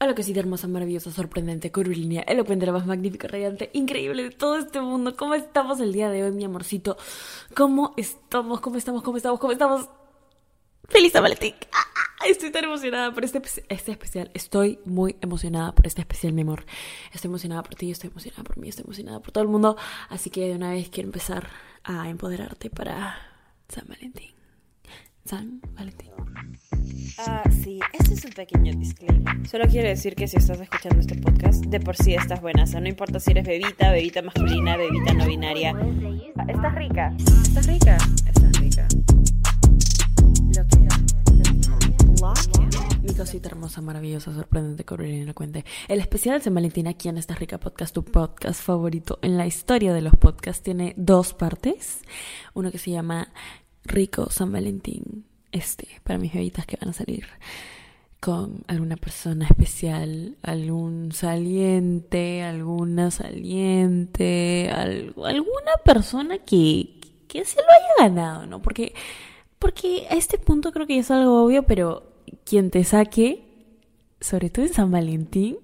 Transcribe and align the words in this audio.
Hola 0.00 0.14
cosita 0.14 0.38
hermosa, 0.38 0.68
maravillosa, 0.68 1.10
sorprendente, 1.10 1.72
curvilínea, 1.72 2.22
elocuente, 2.22 2.64
la 2.64 2.70
más 2.70 2.86
magnífica, 2.86 3.26
radiante, 3.26 3.68
increíble 3.72 4.22
de 4.22 4.30
todo 4.30 4.56
este 4.56 4.80
mundo. 4.80 5.16
¿Cómo 5.16 5.34
estamos 5.34 5.80
el 5.80 5.92
día 5.92 6.08
de 6.08 6.22
hoy, 6.22 6.30
mi 6.30 6.44
amorcito? 6.44 6.96
¿Cómo 7.56 7.94
estamos? 7.96 8.60
¿Cómo 8.60 8.76
estamos? 8.76 9.02
¿Cómo 9.02 9.16
estamos? 9.16 9.40
¿Cómo 9.40 9.52
estamos? 9.52 9.88
¡Feliz 10.88 11.12
San 11.12 11.24
Valentín! 11.24 11.52
¡Ah! 11.72 12.26
Estoy 12.28 12.52
tan 12.52 12.62
emocionada 12.62 13.12
por 13.12 13.24
este, 13.24 13.42
este 13.68 13.90
especial. 13.90 14.30
Estoy 14.34 14.78
muy 14.84 15.16
emocionada 15.20 15.74
por 15.74 15.88
este 15.88 16.02
especial, 16.02 16.32
mi 16.32 16.42
amor. 16.42 16.64
Estoy 17.12 17.28
emocionada 17.30 17.64
por 17.64 17.74
ti, 17.74 17.90
estoy 17.90 18.10
emocionada 18.10 18.44
por 18.44 18.56
mí, 18.56 18.68
estoy 18.68 18.84
emocionada 18.84 19.18
por 19.18 19.32
todo 19.32 19.42
el 19.42 19.50
mundo. 19.50 19.76
Así 20.10 20.30
que 20.30 20.46
de 20.46 20.54
una 20.54 20.70
vez 20.70 20.90
quiero 20.90 21.08
empezar 21.08 21.48
a 21.82 22.08
empoderarte 22.08 22.70
para 22.70 23.18
San 23.68 23.88
Valentín. 23.88 24.30
San 25.24 25.60
Valentín. 25.74 26.12
Ah, 27.18 27.42
sí, 27.50 27.80
es 28.18 28.24
un 28.24 28.32
pequeño 28.32 28.74
disclaimer. 28.74 29.48
Solo 29.48 29.66
quiero 29.68 29.88
decir 29.88 30.16
que 30.16 30.26
si 30.26 30.38
estás 30.38 30.60
escuchando 30.60 30.98
este 30.98 31.14
podcast, 31.14 31.64
de 31.66 31.78
por 31.78 31.94
sí 31.94 32.14
estás 32.14 32.40
buena. 32.40 32.64
O 32.64 32.66
sea, 32.66 32.80
no 32.80 32.88
importa 32.88 33.20
si 33.20 33.30
eres 33.30 33.46
bebita, 33.46 33.92
bebita 33.92 34.22
masculina, 34.22 34.76
bebita 34.76 35.14
no 35.14 35.24
binaria. 35.26 35.72
Estás 36.48 36.74
rica. 36.74 37.14
Estás 37.16 37.66
rica. 37.68 37.96
Estás 38.26 38.58
rica. 38.60 38.88
Lo 40.56 40.66
que 40.66 40.78
Mi 43.02 43.14
cosita 43.14 43.50
hermosa, 43.50 43.80
maravillosa, 43.82 44.34
sorprendente, 44.34 44.84
corriente 44.84 45.24
la 45.24 45.34
cuente. 45.34 45.64
El 45.86 46.00
especial 46.00 46.38
de 46.38 46.44
San 46.44 46.54
Valentín 46.54 46.88
aquí 46.88 47.08
en 47.08 47.18
esta 47.18 47.36
rica 47.36 47.58
podcast, 47.58 47.94
tu 47.94 48.04
podcast 48.04 48.60
favorito 48.60 49.20
en 49.22 49.36
la 49.36 49.46
historia 49.46 49.94
de 49.94 50.02
los 50.02 50.16
podcasts, 50.16 50.64
tiene 50.64 50.92
dos 50.96 51.34
partes. 51.34 52.00
Uno 52.54 52.72
que 52.72 52.78
se 52.78 52.90
llama 52.90 53.28
Rico 53.84 54.28
San 54.30 54.50
Valentín 54.50 55.24
este, 55.52 55.86
para 56.02 56.18
mis 56.18 56.32
bebitas 56.32 56.66
que 56.66 56.76
van 56.80 56.90
a 56.90 56.92
salir 56.92 57.24
con 58.20 58.64
alguna 58.66 58.96
persona 58.96 59.46
especial, 59.46 60.36
algún 60.42 61.12
saliente, 61.12 62.42
alguna 62.42 63.10
saliente, 63.10 64.70
alguna 64.70 65.72
persona 65.84 66.38
que, 66.38 67.00
que 67.28 67.44
se 67.44 67.56
lo 67.56 67.68
haya 67.68 68.08
ganado, 68.08 68.46
¿no? 68.46 68.60
Porque, 68.60 68.94
porque 69.58 70.06
a 70.10 70.14
este 70.14 70.38
punto 70.38 70.72
creo 70.72 70.86
que 70.86 70.98
es 70.98 71.10
algo 71.10 71.44
obvio, 71.44 71.64
pero 71.64 72.02
quien 72.44 72.70
te 72.70 72.82
saque, 72.84 73.44
sobre 74.20 74.50
todo 74.50 74.64
en 74.64 74.74
San 74.74 74.90
Valentín, 74.90 75.58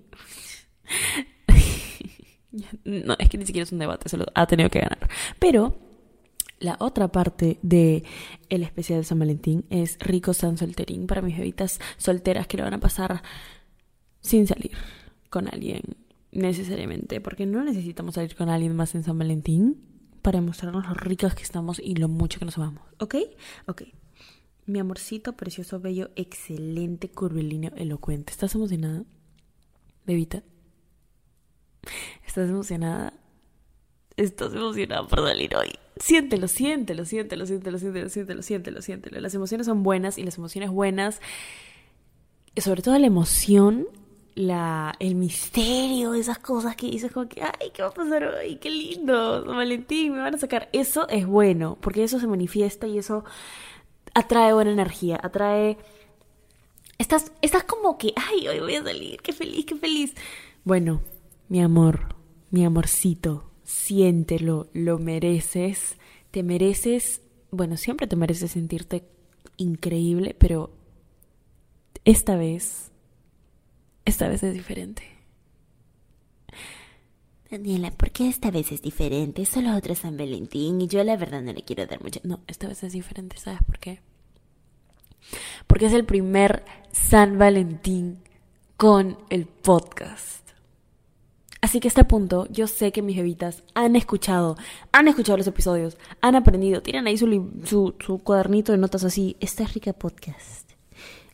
no, 2.85 3.17
es 3.19 3.29
que 3.29 3.39
ni 3.39 3.47
siquiera 3.47 3.65
es 3.65 3.73
un 3.73 3.81
debate, 3.81 4.09
se 4.09 4.17
lo 4.17 4.27
ha 4.33 4.47
tenido 4.47 4.71
que 4.71 4.79
ganar. 4.79 5.09
Pero 5.41 5.77
la 6.65 6.77
otra 6.81 7.09
parte 7.09 7.59
de 7.63 8.05
el 8.49 8.63
especial 8.63 9.01
de 9.01 9.05
San 9.05 9.19
Valentín 9.19 9.65
es 9.71 9.99
Rico 10.01 10.33
San 10.33 10.57
Solterín 10.57 11.07
para 11.07 11.23
mis 11.23 11.37
bebitas 11.37 11.79
solteras 11.99 12.47
que 12.47 12.57
lo 12.57 12.65
van 12.65 12.75
a 12.75 12.81
pasar 12.81 13.23
sin 14.21 14.47
salir 14.47 14.73
con 15.29 15.47
alguien 15.49 15.83
necesariamente, 16.33 17.21
porque 17.21 17.47
no 17.47 17.63
necesitamos 17.63 18.15
salir 18.15 18.35
con 18.35 18.49
alguien 18.49 18.75
más 18.75 18.95
en 18.95 19.05
San 19.05 19.19
Valentín 19.19 19.81
para 20.23 20.41
mostrarnos 20.41 20.89
lo 20.89 20.95
ricos 20.95 21.35
que 21.35 21.43
estamos 21.43 21.79
y 21.79 21.97
lo 21.97 22.09
mucho 22.09 22.39
que 22.39 22.47
nos 22.47 22.57
amamos, 22.57 22.83
¿ok? 22.99 23.17
Ok. 23.67 23.83
Mi 24.67 24.79
amorcito 24.79 25.35
precioso, 25.35 25.79
bello, 25.79 26.11
excelente, 26.17 27.11
curvilíneo, 27.11 27.73
elocuente. 27.77 28.33
¿Estás 28.33 28.55
emocionada? 28.55 29.05
Bebita. 30.07 30.43
¿Estás 32.27 32.49
emocionada? 32.49 33.13
¿Estás 34.17 34.55
emocionada 34.55 35.07
por 35.07 35.21
salir 35.21 35.55
hoy? 35.55 35.84
Siéntelo, 35.97 36.49
siéntelo, 36.49 37.05
siéntelo, 37.05 37.47
siéntelo, 37.47 37.79
siéntelo, 37.79 38.09
siéntelo, 38.09 38.43
siéntelo, 38.43 38.83
siéntelo. 38.83 39.21
Las 39.21 39.35
emociones 39.35 39.67
son 39.67 39.83
buenas 39.83 40.19
y 40.19 40.25
las 40.25 40.39
emociones 40.39 40.71
buenas, 40.71 41.21
sobre 42.57 42.83
todo 42.83 42.99
la 42.99 43.07
emoción, 43.07 43.87
la, 44.35 44.95
el 44.99 45.15
misterio, 45.15 46.15
esas 46.15 46.39
cosas 46.39 46.77
que 46.77 46.87
dices 46.87 47.13
como 47.13 47.29
que, 47.29 47.43
ay, 47.43 47.71
¿qué 47.73 47.83
va 47.83 47.89
a 47.89 47.95
pasar 47.95 48.25
hoy? 48.25 48.57
Qué 48.57 48.71
lindo, 48.71 49.45
Valentín, 49.45 50.13
me 50.13 50.19
van 50.19 50.35
a 50.35 50.39
sacar. 50.39 50.69
Eso 50.73 51.09
es 51.09 51.27
bueno, 51.27 51.79
porque 51.81 52.05
eso 52.05 52.19
se 52.19 52.27
manifiesta 52.27 52.87
y 52.87 52.99
eso 52.99 53.25
atrae 54.15 54.53
buena 54.53 54.73
energía, 54.73 55.19
atrae... 55.23 55.79
Estás, 56.97 57.33
estás 57.43 57.65
como 57.65 57.99
que, 57.99 58.13
ay, 58.17 58.47
hoy 58.47 58.61
voy 58.61 58.77
a 58.77 58.83
salir, 58.85 59.21
qué 59.21 59.33
feliz, 59.33 59.67
qué 59.67 59.75
feliz. 59.75 60.15
Bueno, 60.63 61.03
mi 61.49 61.61
amor, 61.61 62.15
mi 62.51 62.65
amorcito, 62.65 63.51
siéntelo, 63.65 64.69
lo 64.73 64.99
mereces, 64.99 65.97
te 66.31 66.43
mereces, 66.43 67.23
bueno, 67.51 67.77
siempre 67.77 68.07
te 68.07 68.17
mereces 68.17 68.53
sentirte 68.53 69.05
increíble, 69.57 70.37
pero 70.39 70.71
esta 72.05 72.37
vez, 72.37 72.91
esta 74.05 74.29
vez 74.29 74.43
es 74.43 74.55
diferente. 74.55 75.03
Daniela, 77.51 77.91
¿por 77.93 78.11
qué 78.11 78.29
esta 78.29 78.51
vez 78.51 78.73
es 78.73 78.83
diferente? 78.83 79.47
Solo 79.47 79.77
otro 79.77 79.95
San 79.95 80.17
Valentín 80.17 80.81
y 80.81 80.89
yo 80.89 81.05
la 81.05 81.17
verdad 81.17 81.41
no 81.41 81.53
le 81.53 81.63
quiero 81.63 81.87
dar 81.87 82.03
mucho. 82.03 82.21
No, 82.25 82.41
esta 82.49 82.67
vez 82.67 82.83
es 82.83 82.93
diferente, 82.93 83.39
¿sabes 83.39 83.63
por 83.63 83.79
qué? 83.79 84.01
Porque 85.67 85.87
es 85.87 85.93
el 85.93 86.05
primer 86.05 86.65
San 86.91 87.39
Valentín 87.39 88.19
con 88.77 89.19
el 89.31 89.47
podcast. 89.47 90.44
Así 91.65 91.81
que 91.81 91.89
a 91.89 91.93
este 91.93 92.05
punto, 92.05 92.47
yo 92.51 92.67
sé 92.67 92.93
que 92.93 93.01
mis 93.01 93.17
bebitas 93.17 93.63
han 93.73 93.97
escuchado, 93.97 94.59
han 94.93 95.09
escuchado 95.09 95.39
los 95.39 95.47
episodios, 95.47 95.97
han 96.21 96.37
aprendido, 96.37 96.83
tienen 96.83 97.07
ahí 97.07 97.17
su, 97.17 97.95
su, 97.99 98.19
cuadernito 98.19 98.71
de 98.73 98.77
notas 98.77 99.03
así. 99.03 99.39
Esta 99.41 99.65
rica 99.65 99.95
podcast. 99.95 100.73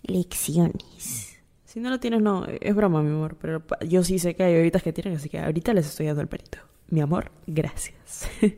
Lecciones. 0.05 1.37
Si 1.65 1.81
no 1.81 1.91
lo 1.91 1.99
tienes, 1.99 2.23
no, 2.23 2.47
es 2.47 2.77
broma, 2.77 3.03
mi 3.03 3.11
amor. 3.11 3.39
Pero 3.41 3.65
yo 3.89 4.05
sí 4.05 4.21
sé 4.21 4.37
que 4.37 4.45
hay 4.45 4.55
bebitas 4.55 4.85
que 4.85 4.93
tienen, 4.93 5.17
así 5.17 5.29
que 5.29 5.41
ahorita 5.41 5.75
les 5.75 5.89
estoy 5.89 6.07
dando 6.07 6.23
el 6.23 6.29
perito. 6.29 6.59
Mi 6.87 7.01
amor, 7.01 7.33
gracias. 7.49 8.29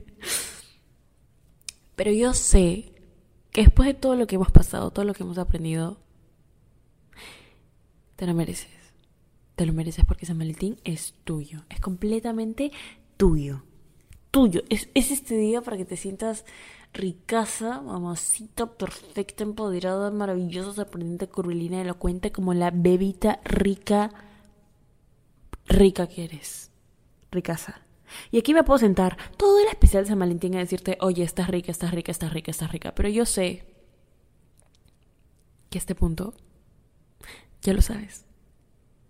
pero 1.96 2.12
yo 2.12 2.34
sé 2.34 2.92
que 3.50 3.62
después 3.62 3.86
de 3.86 3.94
todo 3.94 4.14
lo 4.14 4.26
que 4.26 4.34
hemos 4.34 4.52
pasado, 4.52 4.90
todo 4.90 5.06
lo 5.06 5.14
que 5.14 5.22
hemos 5.22 5.38
aprendido, 5.38 5.96
te 8.16 8.26
lo 8.26 8.34
mereces 8.34 8.81
lo 9.66 9.72
mereces 9.72 10.04
porque 10.04 10.26
San 10.26 10.38
Valentín 10.38 10.76
es 10.84 11.14
tuyo, 11.24 11.64
es 11.68 11.80
completamente 11.80 12.72
tuyo, 13.16 13.64
tuyo. 14.30 14.62
Es, 14.68 14.88
este 14.94 15.36
día 15.36 15.62
para 15.62 15.76
que 15.76 15.84
te 15.84 15.96
sientas 15.96 16.44
ricaza, 16.92 17.80
mamacita, 17.80 18.66
perfecta, 18.74 19.42
empoderada, 19.42 20.10
maravillosa, 20.10 20.72
sorprendente, 20.72 21.28
curvilínea, 21.28 21.82
elocuente, 21.82 22.32
como 22.32 22.54
la 22.54 22.70
bebita 22.70 23.40
rica, 23.44 24.10
rica 25.66 26.06
que 26.06 26.24
eres, 26.24 26.70
ricaza. 27.30 27.82
Y 28.30 28.38
aquí 28.38 28.52
me 28.52 28.64
puedo 28.64 28.78
sentar 28.78 29.16
todo 29.36 29.58
el 29.60 29.68
especial 29.68 30.04
de 30.04 30.10
San 30.10 30.18
Valentín 30.18 30.54
a 30.54 30.58
decirte, 30.58 30.98
oye, 31.00 31.22
estás 31.22 31.48
rica, 31.48 31.70
estás 31.70 31.92
rica, 31.92 32.12
estás 32.12 32.32
rica, 32.32 32.50
estás 32.50 32.72
rica. 32.72 32.94
Pero 32.94 33.08
yo 33.08 33.24
sé 33.24 33.64
que 35.70 35.78
a 35.78 35.80
este 35.80 35.94
punto 35.94 36.34
ya 37.62 37.72
lo 37.72 37.80
sabes 37.80 38.26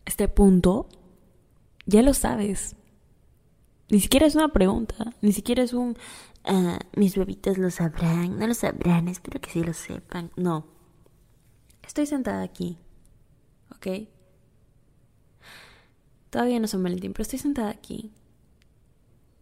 este 0.05 0.29
punto, 0.29 0.89
ya 1.87 2.03
lo 2.03 2.15
sabes. 2.15 2.77
Ni 3.91 4.01
siquiera 4.01 4.27
es 4.27 4.35
una 4.35 4.49
pregunta, 4.49 5.15
ni 5.21 5.33
siquiera 5.33 5.63
es 5.63 5.73
un, 5.73 5.97
ah, 6.45 6.79
mis 6.97 7.17
bebitas 7.17 7.59
lo 7.59 7.71
sabrán, 7.71 8.39
no 8.39 8.47
lo 8.47 8.55
sabrán, 8.55 9.09
espero 9.09 9.41
que 9.41 9.51
sí 9.51 9.63
lo 9.63 9.75
sepan. 9.75 10.31
No. 10.37 10.67
Estoy 11.87 12.07
sentada 12.07 12.43
aquí, 12.43 12.79
¿ok? 13.75 14.09
Todavía 16.31 16.59
no 16.59 16.67
soy 16.67 16.83
Valentín, 16.83 17.13
pero 17.13 17.23
estoy 17.23 17.39
sentada 17.39 17.69
aquí. 17.69 18.13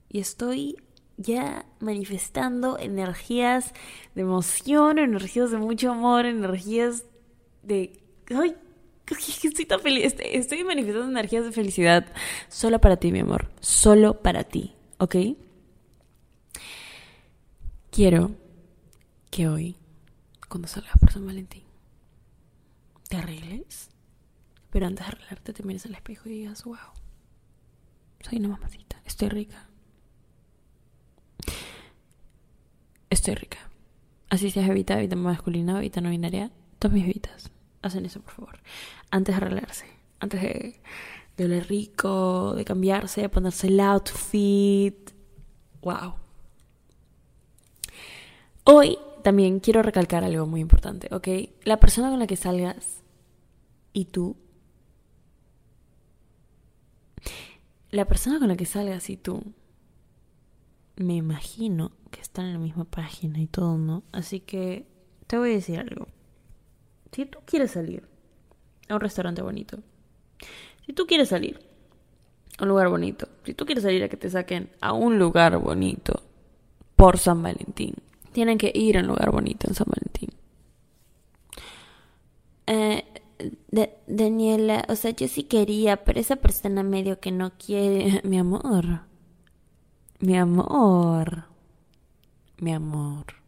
Y 0.08 0.18
estoy 0.18 0.76
ya 1.16 1.66
manifestando 1.78 2.78
energías 2.78 3.72
de 4.16 4.22
emoción, 4.22 4.98
energías 4.98 5.52
de 5.52 5.58
mucho 5.58 5.92
amor, 5.92 6.26
energías 6.26 7.04
de... 7.62 8.02
¡Ay! 8.34 8.56
estoy 9.44 9.66
tan 9.66 9.80
feliz. 9.80 10.14
Estoy 10.18 10.64
manifestando 10.64 11.08
energías 11.08 11.44
de 11.44 11.52
felicidad 11.52 12.06
solo 12.48 12.80
para 12.80 12.96
ti, 12.96 13.12
mi 13.12 13.20
amor. 13.20 13.50
Solo 13.60 14.22
para 14.22 14.44
ti, 14.44 14.74
¿ok? 14.98 15.16
Quiero 17.90 18.32
que 19.30 19.48
hoy, 19.48 19.76
cuando 20.48 20.68
salgas 20.68 20.96
por 20.98 21.12
San 21.12 21.26
Valentín, 21.26 21.64
te 23.08 23.16
arregles. 23.16 23.90
Pero 24.70 24.86
antes 24.86 25.04
de 25.04 25.12
arreglarte, 25.12 25.52
te 25.52 25.62
mires 25.64 25.84
al 25.86 25.94
espejo 25.94 26.28
y 26.28 26.32
digas, 26.32 26.62
wow, 26.64 26.76
soy 28.20 28.38
una 28.38 28.48
mamacita, 28.48 29.02
estoy 29.04 29.28
rica. 29.28 29.68
Estoy 33.08 33.34
rica. 33.34 33.58
Así 34.28 34.52
seas 34.52 34.70
evita, 34.70 34.96
evita 34.96 35.16
masculina, 35.16 35.78
evita 35.78 36.00
no 36.00 36.10
binaria, 36.10 36.52
todas 36.78 36.94
mis 36.94 37.02
evitas 37.04 37.50
hacen 37.82 38.06
eso, 38.06 38.20
por 38.20 38.32
favor. 38.32 38.58
Antes 39.10 39.34
de 39.34 39.42
arreglarse, 39.42 39.86
antes 40.18 40.42
de, 40.42 40.80
de 41.36 41.60
rico, 41.60 42.54
de 42.54 42.64
cambiarse, 42.64 43.22
de 43.22 43.28
ponerse 43.28 43.68
el 43.68 43.80
outfit. 43.80 45.10
¡Wow! 45.82 46.14
Hoy 48.64 48.98
también 49.22 49.60
quiero 49.60 49.82
recalcar 49.82 50.24
algo 50.24 50.46
muy 50.46 50.60
importante, 50.60 51.08
¿ok? 51.12 51.28
La 51.64 51.80
persona 51.80 52.10
con 52.10 52.18
la 52.18 52.26
que 52.26 52.36
salgas 52.36 53.02
y 53.92 54.06
tú 54.06 54.36
la 57.90 58.06
persona 58.06 58.38
con 58.38 58.48
la 58.48 58.56
que 58.56 58.66
salgas 58.66 59.10
y 59.10 59.16
tú, 59.16 59.42
me 60.96 61.16
imagino 61.16 61.92
que 62.10 62.20
están 62.20 62.46
en 62.46 62.52
la 62.54 62.58
misma 62.58 62.84
página 62.84 63.40
y 63.40 63.46
todo, 63.46 63.78
¿no? 63.78 64.02
Así 64.12 64.40
que 64.40 64.86
te 65.26 65.38
voy 65.38 65.50
a 65.50 65.54
decir 65.54 65.78
algo. 65.78 66.06
Si 67.12 67.26
tú 67.26 67.38
quieres 67.44 67.72
salir 67.72 68.08
a 68.88 68.94
un 68.94 69.00
restaurante 69.00 69.42
bonito, 69.42 69.78
si 70.86 70.92
tú 70.92 71.06
quieres 71.06 71.28
salir 71.28 71.60
a 72.58 72.62
un 72.62 72.68
lugar 72.68 72.88
bonito, 72.88 73.28
si 73.44 73.54
tú 73.54 73.66
quieres 73.66 73.84
salir 73.84 74.02
a 74.04 74.08
que 74.08 74.16
te 74.16 74.30
saquen 74.30 74.70
a 74.80 74.92
un 74.92 75.18
lugar 75.18 75.58
bonito 75.58 76.22
por 76.96 77.18
San 77.18 77.42
Valentín, 77.42 77.94
tienen 78.32 78.58
que 78.58 78.72
ir 78.74 78.96
a 78.96 79.00
un 79.00 79.08
lugar 79.08 79.30
bonito 79.30 79.66
en 79.68 79.74
San 79.74 79.86
Valentín. 79.88 80.30
Eh, 82.66 83.04
Daniela, 84.06 84.84
o 84.88 84.96
sea, 84.96 85.10
yo 85.10 85.26
sí 85.28 85.44
quería, 85.44 86.04
pero 86.04 86.20
esa 86.20 86.36
persona 86.36 86.82
medio 86.82 87.20
que 87.20 87.32
no 87.32 87.52
quiere. 87.58 88.20
Mi 88.24 88.38
amor. 88.38 89.00
Mi 90.20 90.36
amor. 90.36 91.44
Mi 92.58 92.72
amor. 92.72 93.39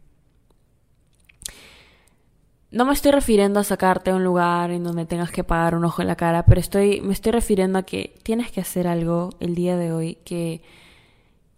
No 2.73 2.85
me 2.85 2.93
estoy 2.93 3.11
refiriendo 3.11 3.59
a 3.59 3.63
sacarte 3.63 4.09
a 4.09 4.15
un 4.15 4.23
lugar 4.23 4.71
en 4.71 4.83
donde 4.83 5.05
tengas 5.05 5.29
que 5.29 5.43
pagar 5.43 5.75
un 5.75 5.85
ojo 5.85 6.01
en 6.01 6.07
la 6.07 6.15
cara, 6.15 6.43
pero 6.43 6.59
estoy, 6.59 7.01
me 7.01 7.13
estoy 7.13 7.31
refiriendo 7.31 7.77
a 7.77 7.83
que 7.83 8.15
tienes 8.23 8.51
que 8.51 8.61
hacer 8.61 8.87
algo 8.87 9.29
el 9.39 9.53
día 9.53 9.77
de 9.77 9.91
hoy 9.93 10.15
que, 10.25 10.63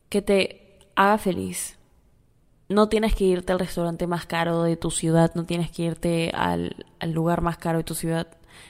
que 0.09 0.21
te 0.21 0.77
haga 0.93 1.17
feliz. 1.17 1.77
No 2.67 2.89
tienes 2.89 3.15
que 3.15 3.23
irte 3.23 3.53
al 3.53 3.59
restaurante 3.59 4.07
más 4.07 4.25
caro 4.25 4.63
de 4.63 4.75
tu 4.75 4.91
ciudad, 4.91 5.31
no 5.35 5.45
tienes 5.45 5.71
que 5.71 5.83
irte 5.83 6.31
al, 6.35 6.85
al 6.99 7.13
lugar 7.13 7.39
más 7.39 7.57
caro 7.57 7.77
de 7.77 7.85
tu 7.85 7.95
ciudad. 7.95 8.27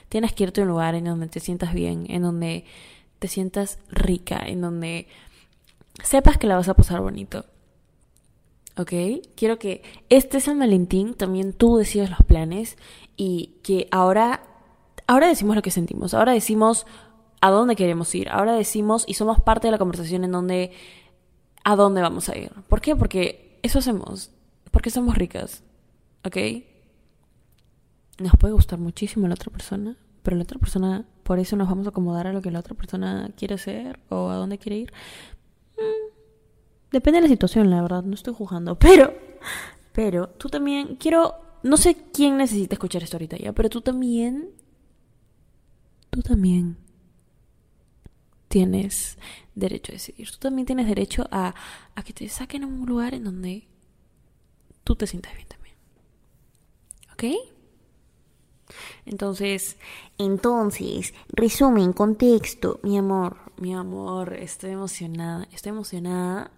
Tienes 0.08 0.32
que 0.32 0.44
irte 0.44 0.60
a 0.60 0.64
un 0.64 0.68
lugar 0.68 0.94
en 0.94 1.06
donde 1.06 1.26
te 1.26 1.40
sientas 1.40 1.74
bien, 1.74 2.06
en 2.08 2.22
donde 2.22 2.64
te 3.18 3.26
sientas 3.26 3.80
rica, 3.88 4.38
en 4.38 4.60
donde 4.60 5.08
sepas 6.04 6.38
que 6.38 6.46
la 6.46 6.54
vas 6.54 6.68
a 6.68 6.74
pasar 6.74 7.00
bonito. 7.00 7.44
¿Ok? 8.76 8.92
Quiero 9.34 9.58
que 9.58 9.82
este 10.08 10.40
San 10.40 10.58
Valentín 10.58 11.14
también 11.14 11.52
tú 11.52 11.76
decidas 11.76 12.10
los 12.10 12.22
planes 12.22 12.76
y 13.16 13.56
que 13.62 13.88
ahora, 13.90 14.42
ahora 15.06 15.28
decimos 15.28 15.56
lo 15.56 15.62
que 15.62 15.70
sentimos, 15.70 16.14
ahora 16.14 16.32
decimos 16.32 16.86
a 17.40 17.50
dónde 17.50 17.76
queremos 17.76 18.14
ir, 18.14 18.28
ahora 18.28 18.54
decimos 18.54 19.04
y 19.06 19.14
somos 19.14 19.40
parte 19.40 19.68
de 19.68 19.72
la 19.72 19.78
conversación 19.78 20.24
en 20.24 20.32
donde 20.32 20.72
a 21.64 21.76
dónde 21.76 22.02
vamos 22.02 22.28
a 22.28 22.36
ir. 22.38 22.52
¿Por 22.68 22.80
qué? 22.80 22.94
Porque 22.96 23.58
eso 23.62 23.78
hacemos, 23.78 24.30
porque 24.70 24.90
somos 24.90 25.16
ricas, 25.16 25.62
¿ok? 26.24 26.36
Nos 28.18 28.32
puede 28.38 28.54
gustar 28.54 28.78
muchísimo 28.78 29.26
la 29.28 29.34
otra 29.34 29.50
persona, 29.50 29.96
pero 30.22 30.36
la 30.36 30.44
otra 30.44 30.58
persona, 30.58 31.04
por 31.22 31.38
eso 31.38 31.56
nos 31.56 31.68
vamos 31.68 31.86
a 31.86 31.90
acomodar 31.90 32.26
a 32.26 32.32
lo 32.32 32.42
que 32.42 32.50
la 32.50 32.60
otra 32.60 32.74
persona 32.74 33.30
quiere 33.36 33.54
hacer 33.54 34.00
o 34.08 34.28
a 34.28 34.36
dónde 34.36 34.58
quiere 34.58 34.76
ir. 34.78 34.92
Depende 36.92 37.18
de 37.18 37.22
la 37.22 37.28
situación, 37.28 37.70
la 37.70 37.82
verdad, 37.82 38.02
no 38.02 38.14
estoy 38.14 38.34
juzgando. 38.34 38.78
Pero, 38.78 39.14
pero, 39.92 40.28
tú 40.28 40.48
también, 40.48 40.96
quiero, 40.96 41.34
no 41.62 41.76
sé 41.78 41.96
quién 42.12 42.36
necesita 42.36 42.74
escuchar 42.74 43.02
esto 43.02 43.16
ahorita 43.16 43.38
ya, 43.38 43.52
pero 43.52 43.70
tú 43.70 43.80
también, 43.80 44.50
tú 46.10 46.20
también 46.20 46.76
tienes 48.48 49.16
derecho 49.54 49.92
a 49.92 49.94
decidir. 49.94 50.30
Tú 50.30 50.38
también 50.38 50.66
tienes 50.66 50.86
derecho 50.86 51.26
a, 51.30 51.54
a 51.94 52.02
que 52.02 52.12
te 52.12 52.28
saquen 52.28 52.64
a 52.64 52.66
un 52.66 52.84
lugar 52.84 53.14
en 53.14 53.24
donde 53.24 53.68
tú 54.84 54.96
te 54.96 55.06
sientas 55.06 55.34
bien 55.34 55.48
también. 55.48 55.76
¿Ok? 57.12 57.55
Entonces, 59.04 59.76
entonces, 60.18 61.14
resumen, 61.28 61.92
contexto, 61.92 62.80
mi 62.82 62.98
amor, 62.98 63.36
mi 63.58 63.74
amor, 63.74 64.34
estoy 64.34 64.70
emocionada, 64.70 65.46
estoy 65.52 65.70
emocionada 65.70 66.50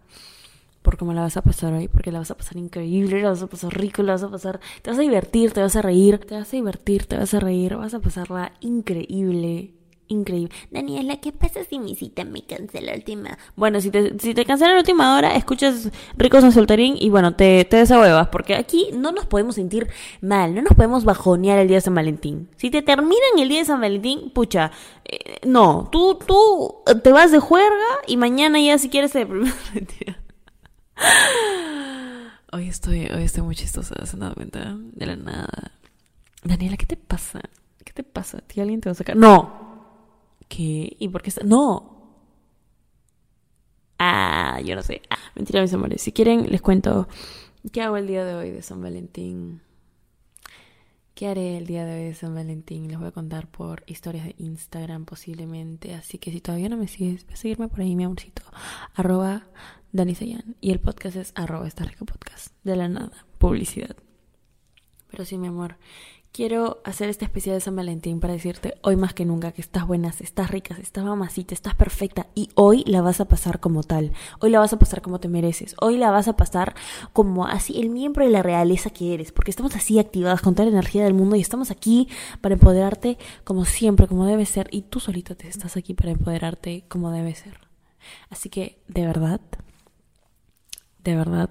por 0.83 0.97
cómo 0.97 1.13
la 1.13 1.23
vas 1.23 1.37
a 1.37 1.43
pasar 1.43 1.73
hoy, 1.75 1.89
porque 1.89 2.13
la 2.13 2.21
vas 2.21 2.31
a 2.31 2.37
pasar 2.37 2.57
increíble, 2.57 3.21
la 3.23 3.31
vas 3.31 3.43
a 3.43 3.47
pasar 3.47 3.79
rico, 3.79 4.03
la 4.03 4.13
vas 4.13 4.23
a 4.23 4.31
pasar, 4.31 4.61
te 4.83 4.91
vas 4.91 4.99
a 4.99 5.03
divertir, 5.03 5.53
te 5.53 5.61
vas 5.61 5.77
a 5.77 5.83
reír, 5.83 6.19
te 6.19 6.35
vas 6.35 6.49
a 6.49 6.57
divertir, 6.57 7.07
te 7.07 7.17
vas 7.17 7.35
a 7.35 7.41
reír, 7.41 7.77
vas 7.77 7.95
a 7.95 8.01
pasarla 8.01 8.53
increíble 8.61 9.78
increíble. 10.09 10.55
Daniela, 10.71 11.19
¿qué 11.19 11.33
pasa 11.33 11.65
si 11.65 11.79
mi 11.79 11.95
cita 11.95 12.25
me 12.25 12.43
cancela 12.43 12.93
la 12.93 12.97
última? 12.97 13.39
Bueno, 13.57 13.81
si 13.81 13.91
te, 13.91 14.19
si 14.19 14.35
te 14.35 14.45
cancela 14.45 14.73
la 14.73 14.81
última 14.81 15.17
hora, 15.17 15.35
escuchas 15.37 15.91
Ricos 16.17 16.43
en 16.45 16.53
Solterín 16.53 16.97
y 16.99 17.11
bueno, 17.11 17.35
te, 17.37 17.65
te 17.65 17.77
desahuevas, 17.77 18.29
porque 18.29 18.55
aquí 18.55 18.91
no 18.93 19.13
nos 19.13 19.27
podemos 19.27 19.55
sentir 19.55 19.89
mal, 20.21 20.55
no 20.55 20.63
nos 20.63 20.75
podemos 20.75 21.05
bajonear 21.05 21.59
el 21.59 21.69
día 21.69 21.77
de 21.77 21.83
San 21.83 21.95
Valentín. 21.95 22.49
Si 22.57 22.71
te 22.71 22.83
terminan 22.83 23.39
el 23.39 23.49
día 23.49 23.61
de 23.61 23.65
San 23.65 23.81
Valentín, 23.81 24.31
pucha, 24.31 24.73
eh, 25.05 25.39
no, 25.47 25.89
tú, 25.93 26.19
tú 26.27 26.77
te 27.03 27.13
vas 27.13 27.31
de 27.31 27.39
juerga 27.39 27.87
y 28.07 28.17
mañana 28.17 28.61
ya 28.61 28.79
si 28.79 28.89
quieres 28.89 29.13
te... 29.13 29.27
hoy 32.53 32.69
estoy, 32.69 33.07
hoy 33.07 33.23
estoy 33.23 33.43
muy 33.43 33.55
chistosa, 33.55 33.95
se 34.05 34.17
han 34.17 34.21
dado 34.21 34.35
cuenta 34.35 34.77
de 34.77 35.07
la 35.07 35.17
nada. 35.17 35.73
Daniela, 36.45 36.77
¿qué 36.77 36.87
te 36.87 36.97
pasa? 36.97 37.41
¿Qué 37.85 37.93
te 37.93 38.03
pasa? 38.05 38.39
¿A 38.39 38.61
alguien 38.61 38.81
te 38.81 38.89
va 38.89 38.93
a 38.93 38.97
sacar? 38.97 39.17
No, 39.17 39.68
¿Qué? 40.49 40.97
¿Y 40.99 41.09
por 41.09 41.23
qué 41.23 41.31
está? 41.31 41.45
¡No! 41.45 41.99
Ah, 43.99 44.61
yo 44.65 44.75
no 44.75 44.83
sé. 44.83 45.03
Ah, 45.11 45.19
mentira, 45.35 45.61
mis 45.61 45.73
amores. 45.75 46.03
Si 46.03 46.13
quieren, 46.13 46.51
les 46.51 46.63
cuento 46.63 47.09
qué 47.73 47.83
hago 47.83 47.97
el 47.97 48.07
día 48.07 48.25
de 48.25 48.35
hoy 48.35 48.51
de 48.51 48.63
San 48.63 48.81
Valentín. 48.81 49.61
¿Qué 51.15 51.27
haré 51.27 51.57
el 51.57 51.67
día 51.67 51.85
de 51.85 51.95
hoy 51.95 52.05
de 52.05 52.15
San 52.15 52.35
Valentín? 52.35 52.87
Les 52.87 52.97
voy 52.97 53.09
a 53.09 53.11
contar 53.11 53.49
por 53.51 53.83
historias 53.87 54.25
de 54.25 54.37
Instagram 54.39 55.05
posiblemente. 55.05 55.95
Así 55.95 56.19
que 56.19 56.31
si 56.31 56.41
todavía 56.41 56.69
no 56.69 56.77
me 56.77 56.87
sigues, 56.87 57.25
voy 57.25 57.35
a 57.35 57.37
seguirme 57.37 57.69
por 57.69 57.81
ahí, 57.81 57.97
mi 57.97 58.05
amorcito. 58.05 58.43
Arroba 58.95 59.49
Dani 59.91 60.17
Y 60.61 60.71
el 60.71 60.79
podcast 60.79 61.17
es 61.17 61.33
arroba 61.35 61.67
esta 61.67 61.85
rico 61.85 62.05
podcast. 62.05 62.55
De 62.63 62.77
la 62.77 62.89
nada. 62.89 63.27
Publicidad. 63.39 63.97
Pero 65.11 65.25
sí, 65.25 65.39
mi 65.39 65.49
amor. 65.49 65.77
Quiero 66.33 66.81
hacer 66.85 67.09
esta 67.09 67.25
especial 67.25 67.57
de 67.57 67.61
San 67.61 67.75
Valentín 67.75 68.21
para 68.21 68.35
decirte 68.35 68.75
hoy 68.83 68.95
más 68.95 69.13
que 69.13 69.25
nunca 69.25 69.51
que 69.51 69.61
estás 69.61 69.87
buena, 69.87 70.15
estás 70.21 70.51
rica, 70.51 70.77
estás 70.81 71.05
mamacita, 71.05 71.53
estás 71.53 71.75
perfecta 71.75 72.29
y 72.35 72.49
hoy 72.55 72.85
la 72.87 73.03
vas 73.03 73.21
a 73.21 73.25
pasar 73.27 73.59
como 73.59 73.83
tal. 73.83 74.13
Hoy 74.39 74.51
la 74.51 74.61
vas 74.61 74.73
a 74.73 74.79
pasar 74.79 75.03
como 75.03 75.19
te 75.19 75.29
mereces. 75.29 75.75
Hoy 75.81 75.97
la 75.97 76.13
vas 76.13 76.29
a 76.29 76.37
pasar 76.37 76.77
como 77.13 77.47
así 77.47 77.81
el 77.81 77.89
miembro 77.89 78.25
de 78.25 78.31
la 78.31 78.43
realeza 78.43 78.91
que 78.91 79.15
eres, 79.15 79.33
porque 79.33 79.51
estamos 79.51 79.75
así 79.75 79.99
activadas 79.99 80.41
con 80.41 80.55
toda 80.55 80.67
la 80.67 80.73
energía 80.73 81.03
del 81.03 81.15
mundo 81.15 81.35
y 81.35 81.41
estamos 81.41 81.73
aquí 81.73 82.09
para 82.41 82.55
empoderarte 82.55 83.19
como 83.43 83.65
siempre, 83.65 84.07
como 84.07 84.25
debe 84.25 84.47
ser 84.47 84.69
y 84.71 84.83
tú 84.83 85.01
solita 85.01 85.35
te 85.35 85.49
estás 85.49 85.77
aquí 85.77 85.95
para 85.95 86.13
empoderarte 86.13 86.85
como 86.89 87.11
debe 87.11 87.35
ser. 87.35 87.59
Así 88.31 88.49
que, 88.49 88.79
de 88.87 89.07
verdad, 89.07 89.41
de 91.03 91.17
verdad, 91.17 91.51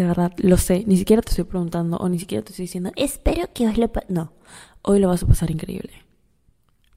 de 0.00 0.06
verdad, 0.06 0.32
lo 0.38 0.56
sé. 0.56 0.84
Ni 0.86 0.96
siquiera 0.96 1.20
te 1.20 1.28
estoy 1.28 1.44
preguntando 1.44 1.98
o 1.98 2.08
ni 2.08 2.18
siquiera 2.18 2.42
te 2.42 2.52
estoy 2.52 2.64
diciendo, 2.64 2.90
espero 2.96 3.52
que 3.52 3.66
hoy 3.66 3.74
lo... 3.74 3.92
No, 4.08 4.32
hoy 4.80 4.98
lo 4.98 5.08
vas 5.08 5.22
a 5.22 5.26
pasar 5.26 5.50
increíble. 5.50 5.92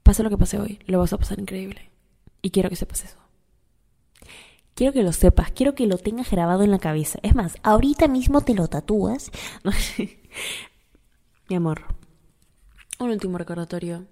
Pase 0.02 0.22
lo 0.22 0.30
que 0.30 0.38
pase 0.38 0.58
hoy, 0.58 0.78
lo 0.86 1.00
vas 1.00 1.12
a 1.12 1.18
pasar 1.18 1.38
increíble. 1.38 1.90
Y 2.40 2.48
quiero 2.48 2.70
que 2.70 2.76
sepas 2.76 3.04
eso. 3.04 3.18
Quiero 4.74 4.94
que 4.94 5.02
lo 5.02 5.12
sepas, 5.12 5.52
quiero 5.52 5.74
que 5.74 5.86
lo 5.86 5.98
tengas 5.98 6.30
grabado 6.30 6.62
en 6.62 6.70
la 6.70 6.78
cabeza. 6.78 7.18
Es 7.22 7.34
más, 7.34 7.58
ahorita 7.62 8.08
mismo 8.08 8.40
te 8.40 8.54
lo 8.54 8.68
tatúas. 8.68 9.30
Mi 11.50 11.56
amor, 11.56 11.82
un 12.98 13.10
último 13.10 13.36
recordatorio. 13.36 14.06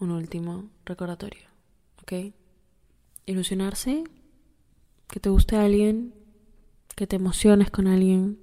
Un 0.00 0.10
último 0.10 0.70
recordatorio. 0.84 1.46
¿Ok? 2.02 2.34
Ilusionarse, 3.26 4.02
que 5.06 5.20
te 5.20 5.28
guste 5.28 5.54
a 5.54 5.64
alguien, 5.64 6.14
que 7.02 7.08
te 7.08 7.16
emociones 7.16 7.68
con 7.68 7.88
alguien, 7.88 8.38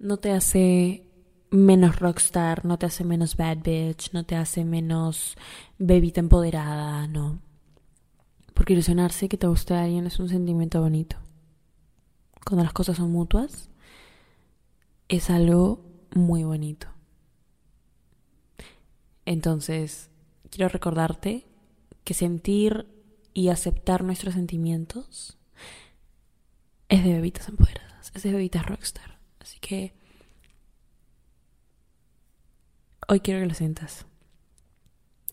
no 0.00 0.16
te 0.16 0.32
hace 0.32 1.08
menos 1.52 2.00
rockstar, 2.00 2.64
no 2.64 2.80
te 2.80 2.86
hace 2.86 3.04
menos 3.04 3.36
bad 3.36 3.58
bitch, 3.58 4.12
no 4.12 4.24
te 4.24 4.34
hace 4.34 4.64
menos 4.64 5.36
bebita 5.78 6.18
empoderada, 6.18 7.06
no. 7.06 7.38
Porque 8.54 8.72
ilusionarse 8.72 9.28
que 9.28 9.36
te 9.36 9.46
guste 9.46 9.74
alguien 9.74 10.04
es 10.04 10.18
un 10.18 10.28
sentimiento 10.28 10.80
bonito. 10.80 11.16
Cuando 12.44 12.64
las 12.64 12.72
cosas 12.72 12.96
son 12.96 13.12
mutuas, 13.12 13.70
es 15.06 15.30
algo 15.30 15.84
muy 16.12 16.42
bonito. 16.42 16.88
Entonces, 19.26 20.10
quiero 20.50 20.68
recordarte 20.68 21.46
que 22.02 22.14
sentir 22.14 22.93
y 23.34 23.48
aceptar 23.48 24.04
nuestros 24.04 24.34
sentimientos 24.34 25.36
es 26.88 27.04
de 27.04 27.12
bebitas 27.12 27.48
empoderadas, 27.48 28.12
es 28.14 28.22
de 28.22 28.32
bebitas 28.32 28.64
rockstar. 28.64 29.18
Así 29.40 29.58
que 29.58 29.94
hoy 33.08 33.20
quiero 33.20 33.40
que 33.40 33.46
lo 33.46 33.54
sientas. 33.54 34.06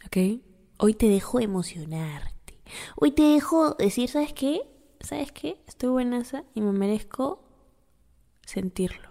¿Ok? 0.06 0.42
Hoy 0.78 0.96
te 0.96 1.08
dejo 1.08 1.40
emocionarte. 1.40 2.60
Hoy 2.96 3.12
te 3.12 3.22
dejo 3.22 3.76
decir, 3.76 4.10
¿sabes 4.10 4.34
qué? 4.34 4.62
¿Sabes 5.00 5.32
qué? 5.32 5.62
Estoy 5.68 5.90
buenaza 5.90 6.44
y 6.56 6.62
me 6.62 6.72
merezco 6.72 7.48
sentirlo. 8.46 9.10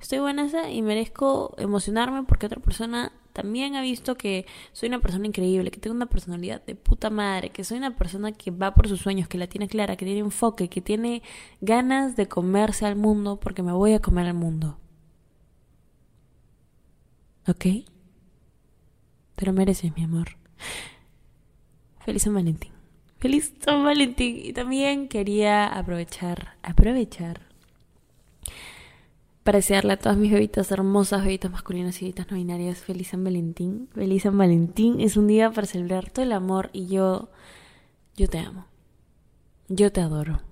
Estoy 0.00 0.18
buenaza 0.18 0.70
y 0.70 0.82
merezco 0.82 1.54
emocionarme 1.58 2.24
porque 2.24 2.46
otra 2.46 2.60
persona 2.60 3.12
también 3.36 3.76
ha 3.76 3.82
visto 3.82 4.16
que 4.16 4.46
soy 4.72 4.88
una 4.88 4.98
persona 4.98 5.26
increíble, 5.26 5.70
que 5.70 5.78
tengo 5.78 5.94
una 5.94 6.06
personalidad 6.06 6.64
de 6.64 6.74
puta 6.74 7.10
madre, 7.10 7.50
que 7.50 7.64
soy 7.64 7.76
una 7.76 7.94
persona 7.94 8.32
que 8.32 8.50
va 8.50 8.74
por 8.74 8.88
sus 8.88 9.00
sueños, 9.00 9.28
que 9.28 9.36
la 9.36 9.46
tiene 9.46 9.68
clara, 9.68 9.96
que 9.96 10.06
tiene 10.06 10.20
enfoque, 10.20 10.70
que 10.70 10.80
tiene 10.80 11.22
ganas 11.60 12.16
de 12.16 12.28
comerse 12.28 12.86
al 12.86 12.96
mundo 12.96 13.38
porque 13.38 13.62
me 13.62 13.72
voy 13.72 13.92
a 13.92 14.00
comer 14.00 14.26
al 14.26 14.32
mundo. 14.32 14.78
¿Ok? 17.46 17.66
Te 19.34 19.44
lo 19.44 19.52
mereces, 19.52 19.94
mi 19.94 20.04
amor. 20.04 20.38
Feliz 22.06 22.22
San 22.22 22.32
Valentín. 22.32 22.72
Feliz 23.18 23.52
San 23.60 23.84
Valentín. 23.84 24.40
Y 24.42 24.54
también 24.54 25.08
quería 25.08 25.66
aprovechar, 25.66 26.56
aprovechar 26.62 27.42
para 29.46 29.58
desearle 29.58 29.94
a 29.94 29.96
todas 29.96 30.18
mis 30.18 30.30
bebitas 30.30 30.70
hermosas, 30.70 31.22
bebitas 31.22 31.50
masculinas 31.50 31.96
y 32.02 32.04
bebitas 32.04 32.30
no 32.30 32.36
binarias, 32.36 32.80
feliz 32.80 33.08
San 33.08 33.24
Valentín. 33.24 33.88
Feliz 33.94 34.24
San 34.24 34.36
Valentín. 34.36 35.00
Es 35.00 35.16
un 35.16 35.28
día 35.28 35.50
para 35.50 35.66
celebrar 35.66 36.10
todo 36.10 36.26
el 36.26 36.32
amor 36.32 36.68
y 36.74 36.88
yo, 36.88 37.30
yo 38.16 38.28
te 38.28 38.38
amo. 38.38 38.66
Yo 39.68 39.90
te 39.90 40.02
adoro. 40.02 40.42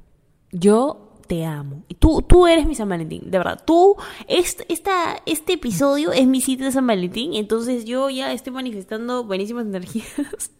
Yo 0.50 1.12
te 1.26 1.44
amo. 1.44 1.84
Y 1.88 1.94
tú, 1.94 2.22
tú 2.22 2.46
eres 2.46 2.66
mi 2.66 2.74
San 2.74 2.88
Valentín, 2.88 3.30
de 3.30 3.38
verdad. 3.38 3.62
Tú, 3.64 3.96
este, 4.28 4.64
esta, 4.72 5.20
este 5.26 5.54
episodio 5.54 6.12
es 6.12 6.26
mi 6.26 6.40
sitio 6.40 6.66
de 6.66 6.72
San 6.72 6.86
Valentín, 6.86 7.34
entonces 7.34 7.84
yo 7.84 8.10
ya 8.10 8.32
estoy 8.32 8.52
manifestando 8.52 9.24
buenísimas 9.24 9.66
energías. 9.66 10.06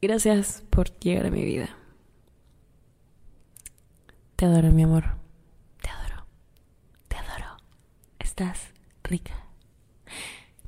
Gracias 0.00 0.62
por 0.70 0.96
llegar 1.00 1.26
a 1.26 1.30
mi 1.30 1.44
vida. 1.44 1.70
Te 4.36 4.44
adoro, 4.44 4.70
mi 4.70 4.84
amor. 4.84 5.04
Te 5.82 5.90
adoro. 5.90 6.26
Te 7.08 7.16
adoro. 7.16 7.56
Estás 8.38 8.68
rica. 9.02 9.34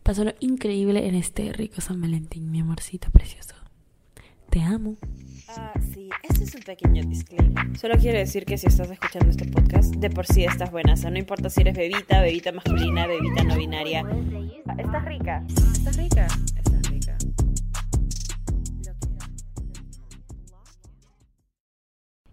Pasó 0.02 0.24
lo 0.24 0.34
increíble 0.40 1.06
en 1.06 1.14
este 1.14 1.52
rico 1.52 1.80
San 1.80 2.00
Valentín, 2.00 2.50
mi 2.50 2.58
amorcito 2.58 3.12
precioso. 3.12 3.54
Te 4.50 4.60
amo. 4.60 4.96
Ah, 5.56 5.72
sí, 5.94 6.10
este 6.28 6.42
es 6.42 6.54
un 6.56 6.62
pequeño 6.62 7.04
disclaimer. 7.04 7.78
Solo 7.78 7.96
quiero 7.96 8.18
decir 8.18 8.44
que 8.44 8.58
si 8.58 8.66
estás 8.66 8.90
escuchando 8.90 9.30
este 9.30 9.44
podcast, 9.44 9.94
de 9.94 10.10
por 10.10 10.26
sí 10.26 10.42
estás 10.42 10.72
buena. 10.72 10.94
O 10.94 10.96
sea, 10.96 11.12
no 11.12 11.18
importa 11.20 11.48
si 11.48 11.60
eres 11.60 11.76
bebita, 11.76 12.20
bebita 12.20 12.50
masculina, 12.50 13.06
bebita 13.06 13.44
no 13.44 13.54
binaria. 13.54 14.04
Estás 14.76 15.04
rica. 15.04 15.44
Estás 15.48 15.96
rica. 15.96 16.26
Estás 16.56 16.90
rica. 16.90 17.18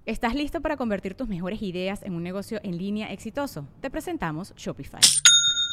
¿Estás 0.08 0.34
listo 0.34 0.62
para 0.62 0.78
convertir 0.78 1.14
tus 1.14 1.28
mejores 1.28 1.62
ideas 1.62 2.02
en 2.02 2.16
un 2.16 2.24
negocio 2.24 2.60
en 2.64 2.80
línea 2.80 3.12
exitoso? 3.14 3.68
Te 3.82 3.92
presentamos 3.92 4.56
Shopify. 4.56 5.02